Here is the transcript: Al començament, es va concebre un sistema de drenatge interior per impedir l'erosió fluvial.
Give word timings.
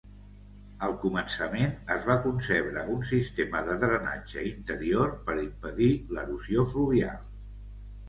Al 0.87 0.95
començament, 1.03 1.75
es 1.97 2.07
va 2.07 2.15
concebre 2.23 2.87
un 2.95 3.05
sistema 3.11 3.63
de 3.69 3.77
drenatge 3.85 4.49
interior 4.55 5.17
per 5.31 5.41
impedir 5.47 5.95
l'erosió 6.19 6.71
fluvial. 6.77 7.27